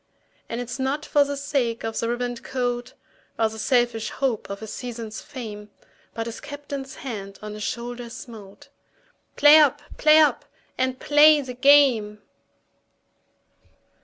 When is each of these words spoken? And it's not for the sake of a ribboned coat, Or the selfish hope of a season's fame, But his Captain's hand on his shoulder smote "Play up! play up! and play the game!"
And 0.49 0.59
it's 0.59 0.79
not 0.79 1.05
for 1.05 1.23
the 1.23 1.37
sake 1.37 1.83
of 1.83 2.01
a 2.01 2.07
ribboned 2.09 2.41
coat, 2.41 2.93
Or 3.37 3.49
the 3.49 3.59
selfish 3.59 4.09
hope 4.09 4.49
of 4.49 4.63
a 4.63 4.65
season's 4.65 5.21
fame, 5.21 5.69
But 6.15 6.25
his 6.25 6.39
Captain's 6.41 6.95
hand 7.05 7.37
on 7.43 7.53
his 7.53 7.61
shoulder 7.61 8.09
smote 8.09 8.69
"Play 9.35 9.57
up! 9.59 9.79
play 9.97 10.17
up! 10.17 10.43
and 10.75 10.99
play 10.99 11.39
the 11.41 11.53
game!" 11.53 12.23